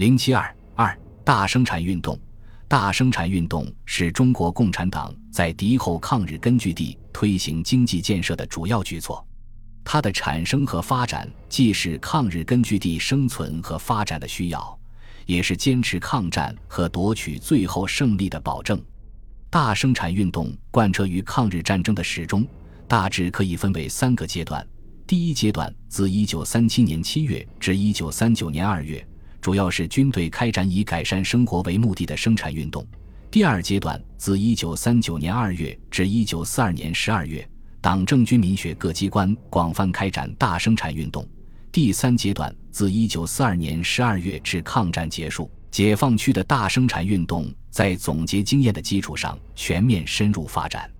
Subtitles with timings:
[0.00, 2.18] 零七二二大生产运动，
[2.66, 9.22] 大生产运动是中国共产党在敌后抗日根据地推行经济建设的主要举措。
[9.84, 14.80] 它的产生和发展，既是抗日根据地生存和发展的需要，
[15.26, 18.82] 也是坚持抗战和夺取最后胜利的保证。
[19.50, 22.42] 大生产运动贯彻于抗日战争的始终，
[22.88, 24.66] 大致可以分为三个阶段。
[25.06, 29.06] 第一阶段自1937年7月至1939年2月，
[29.40, 32.84] 主要是军队开展以改善生活为目的的生产运动；
[33.30, 37.48] 第二阶段自1939年2月至1942年12月，
[37.80, 41.24] 党政军民学各机关广泛开展大生产运动；
[41.72, 50.90] 第三阶段自1942年12月至抗战结束，解放区的大生产运动在总结经验的基础上全面深入发展。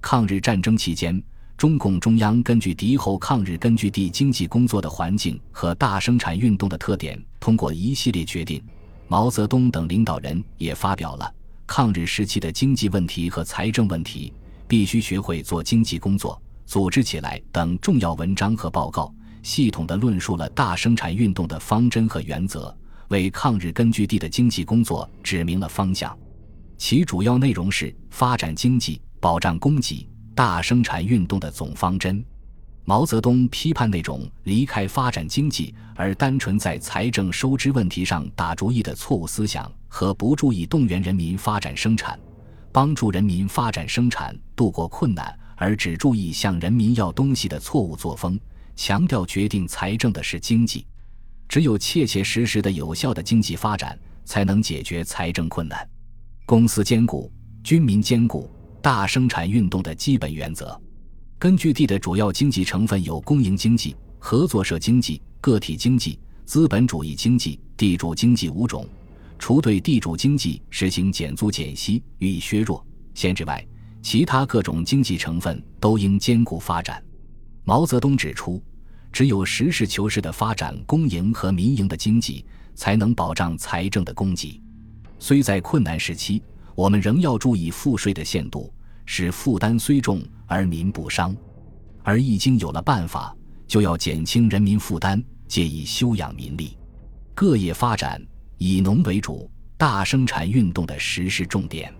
[0.00, 1.22] 抗日战争期间。
[1.58, 8.62] 中共中央根据敌后抗日根据地经济工作的环境和大生产运动的特点，通过一系列决定，
[9.08, 11.34] 毛泽东等领导人也发表了
[11.66, 14.32] 抗日时期的经济问题和财政问题
[14.68, 22.72] 必须学会做经济工作、组织起来等重要文章和报告，系统地论述了大生产运动的方针和原则，
[23.08, 26.16] 为抗日根据地的经济工作指明了方向。
[26.76, 30.08] 其主要内容是发展经济、保障供给。
[30.38, 32.24] 大生产运动的总方针，
[32.84, 42.16] 毛泽东批判那种离开发展经济而单纯在财政收支问题上打主意的错误思想和不注意动员人民发展生产、
[42.70, 48.38] 帮助人民发展生产度过困难而只注意向人民要东西的错误作风。
[48.76, 50.86] 强调决定财政的是经济，
[51.48, 55.84] 只有切切实实的有效的经济发展，才能解决财政困难。
[56.46, 57.28] 公司兼顾，
[57.64, 58.48] 军民兼顾。
[58.80, 60.80] 大生产运动的基本原则，
[61.38, 68.86] 根据地的主要经济成分有公营经济、合作社经济、个体经济、资本主义经济、地主经济五种。
[69.38, 73.64] 除对地主经济实行减租减息予以削弱限制外，
[74.02, 77.02] 其他各种经济成分都应兼顾发展。
[77.64, 78.62] 毛泽东指出，
[79.12, 84.60] 只有实事求是的发展公营和民营的经济，才能保障财政的供给。
[85.18, 86.42] 虽在困难时期。
[86.78, 88.72] 我们仍要注意赋税的限度，
[89.04, 91.34] 使负担虽重而民不伤；
[92.04, 96.78] 而一经有了办法，就要减轻人民负担，借以修养民力。
[97.34, 98.24] 各业发展
[98.58, 101.92] 以农为主，大生产运动的实施重点。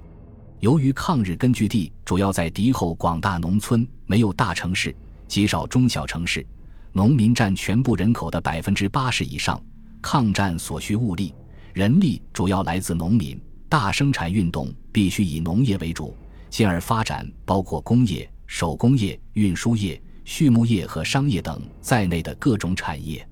[0.60, 4.94] 由于抗日根据地主要在敌后广大农村，没有大城市，
[5.26, 6.46] 极少中小城市，
[6.92, 9.60] 农民占全部人口的百分之八十以上，
[10.00, 11.34] 抗战所需物力、
[11.74, 13.36] 人力主要来自农民。
[13.68, 16.16] 大生产运动必须以农业为主，
[16.48, 23.26] 进而发展包括工业、手工业、运输业、畜牧业和商业等在内的各种产业。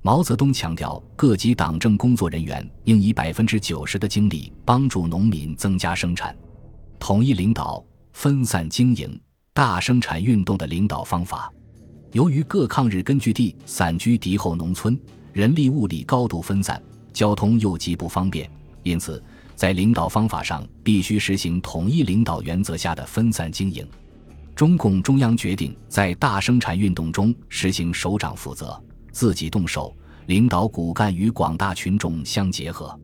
[0.00, 6.34] 毛泽东强调，各级党政工作人员应以百分之九十的精力帮助农民增加生产。
[6.98, 9.20] 统一领导、分散经营
[9.52, 11.52] 大生产运动的领导方法。
[12.12, 14.98] 由于各抗日根据地散居敌后农村，
[15.32, 18.50] 人力物力高度分散，交通又极不方便，
[18.82, 19.22] 因此。
[19.54, 23.86] 在领导方法上，必须实行统一领导原则下的分散经营。
[24.54, 32.98] 中共中央决定在大生产运动中实行首长负责、自己动手、领导骨干与广大群众相结合。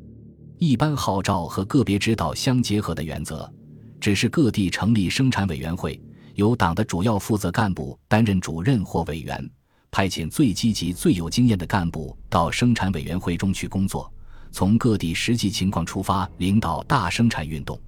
[0.58, 3.52] 一般号召和个别指导相结合的原则，
[4.00, 6.00] 只是各地成立生产委员会，
[6.34, 9.50] 由党的主要负责干部担任主任或委员，
[9.90, 14.12] 派遣最积极、最有经验的干部到生产委员会中去工作。
[14.52, 17.78] 从各地实际情况出发，领导大生产运动，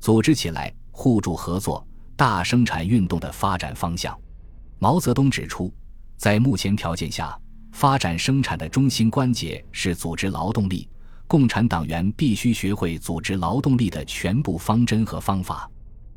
[0.00, 1.86] 组织起来，互助合作，
[2.16, 4.18] 大生产运动的发展方向。
[4.78, 5.72] 毛泽东指出，
[6.16, 7.38] 在目前条件下，
[7.72, 10.88] 发展生产的中心关节是组织劳动力。
[11.26, 15.70] 共产党员必须学会组织劳动力的全部方针和方法，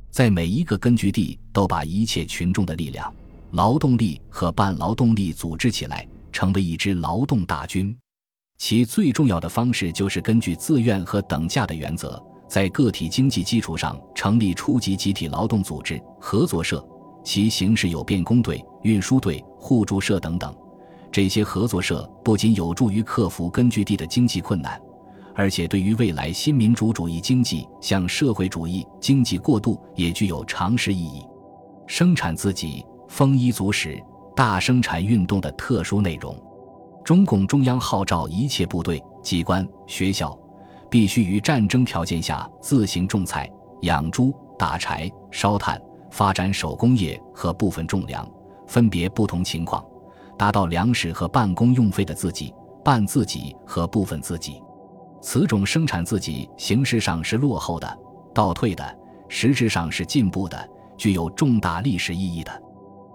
[0.10, 3.14] 在每一个根据地都把一切群众的力量、
[3.52, 7.94] 劳动力和半劳动力组织起来，成为一支劳动大军。
[8.62, 16.88] 其最重要的方式就是根据自愿和等价的原则，在个体经济基础上成立初级集体劳动组织、合作社，
[17.24, 20.56] 其形式有变工队、运输队、互助社等等。
[21.12, 24.80] 这些合作社不仅有助于克服根据地的经济困难，
[25.34, 31.26] 而且对于未来新民主主义经济向社会主义经济过渡也具有常识意义。
[31.88, 34.00] 生产自己，丰衣足食，
[34.36, 36.40] 大生产运动的特殊内容。
[37.12, 40.34] 中共中央号召一切部队、机关、学校，
[40.90, 45.78] 必须于战争条件下自行种菜、养猪、打柴、烧炭，
[46.10, 48.26] 发展手工业和部分种粮，
[48.66, 49.86] 分别不同情况，
[50.38, 52.50] 达到粮食和办公用费的自给、
[52.82, 54.64] 半自给和部分自给。
[55.22, 58.00] 此种生产自己形式上是落后的、
[58.34, 58.98] 倒退的，
[59.28, 60.66] 实质上是进步的，
[60.96, 62.64] 具有重大历史意义的。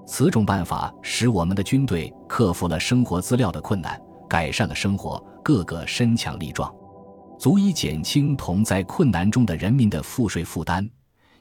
[0.06, 6.72] 此种办法使我们的军队克服了生活资料的困难，改善了生活，个个身强力壮，
[7.38, 10.88] 足以减轻同在困难中的人民的赋税负担，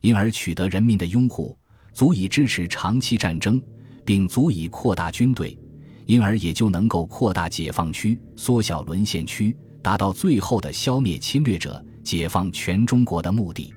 [0.01, 1.57] 因而取得人民的拥护，
[1.94, 3.62] 足以支持长期战争，
[4.03, 5.57] 并足以扩大军队，
[6.06, 9.56] 因而也就能够扩大解放区，缩小沦陷区。
[9.83, 13.71] 达到最后的消灭侵略者、解放全中国的目的。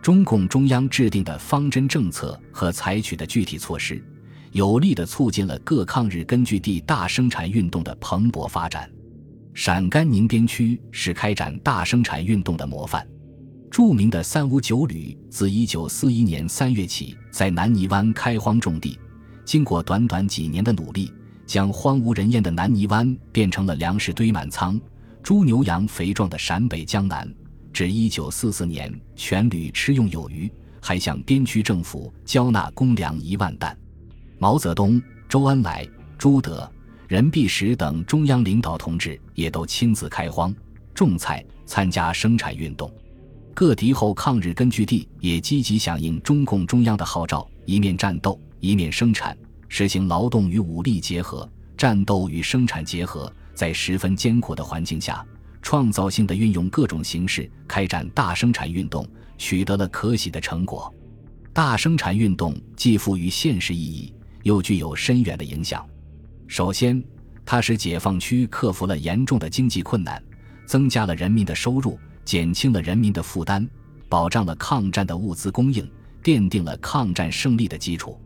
[0.00, 4.02] 中共中央制定的方针政策和采取的具体措施，
[4.52, 8.90] 有力地促进了各抗日根据地大生产运动的蓬勃发展。
[9.54, 13.06] 陕甘宁边区是开展大生产运动的模范。
[13.70, 18.98] 著名的三五九旅自一九四一年三月起在南泥湾开荒种地，
[19.46, 21.10] 经过短短几年的努力，
[21.46, 24.78] 将荒无人烟的南泥湾变成了粮食堆满仓。
[25.22, 27.26] 猪牛羊肥壮的陕北江南，
[27.72, 33.74] 至一九四四年，全旅吃用有余，还向边区政府交纳公粮一万担。
[34.42, 36.68] 毛泽东、周恩来、朱德、
[37.06, 40.52] 任弼时等中央领导同志也都亲自开荒
[40.92, 42.92] 种菜，参加生产运动。
[43.54, 53.32] 各敌后抗日根据地也积极响应中共中央的号召，一面战斗，一面生产，实行劳动与武力结合，战斗与生产结合。
[53.54, 55.24] 在十分艰苦的环境下，
[55.62, 60.92] 创造性的运用各种形式开展大生产运动，取得了可喜的成果。
[61.52, 64.12] 大生产运动既富于现实意义，
[64.42, 65.86] 又具有深远的影响。
[66.46, 67.02] 首先，
[67.44, 70.22] 它使解放区克服了严重的经济困难，
[70.66, 73.68] 增加了人民的收入，减轻了人民的负担，
[74.08, 75.90] 保障了抗战的物资供应，
[76.22, 78.20] 奠定了抗战胜利的基础。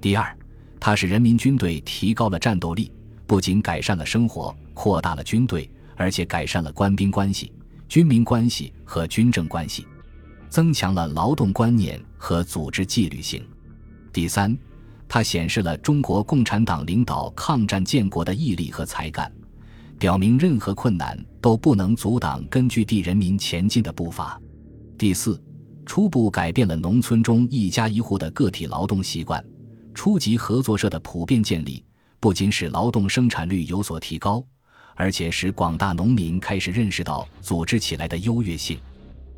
[0.00, 0.36] 第二，
[0.78, 2.90] 它使人民军队提高了战斗力。
[3.26, 7.50] 不仅改善了生活，扩大了军队，而且改善了官兵关系、
[7.88, 9.86] 军民关系和军政关系，
[10.50, 13.42] 增强了劳动观念和组织纪律性。
[14.12, 14.54] 第三，
[15.08, 19.30] 它显示了中国共产党领导抗战建国的毅力和才干，
[19.98, 24.40] 表明任何困难都不能阻挡根据地人民前进的步伐。
[24.98, 25.40] 第四，
[25.86, 29.44] 初步改变了农村中一家一户的个体劳动习惯，
[29.92, 31.84] 初级合作社的普遍建立。
[32.18, 34.42] 不仅使劳动生产率有所提高，
[34.94, 38.78] 而且使广大农民开始认识到组织起来的优越性。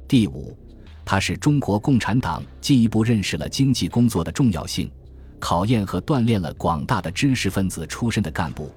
[0.06, 0.56] 第五，
[1.04, 4.88] 它使中国共产党进一步认识了经济工作的重要性，
[5.38, 8.72] 考验和锻炼了广大的知识分子出身的干部，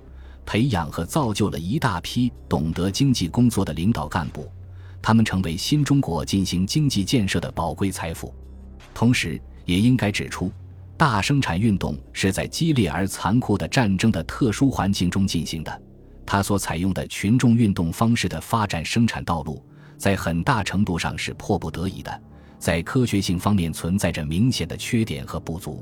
[0.46, 4.50] 培养和造就了一大批懂得经济工作的领导干部，
[5.02, 8.34] 他们成为新中国进行经济建设的宝贵财富。
[8.94, 10.52] 同时，也应该指出。
[10.98, 15.82] 大生产运动是在激烈而残酷的战争的特殊环境中进行的，
[16.26, 19.64] 它所采用的群众运动方式的发展生产道路，
[19.98, 22.22] 在很大程度上是迫不得已的，
[22.60, 25.82] 在科学性方面存在着明显的缺点和不足。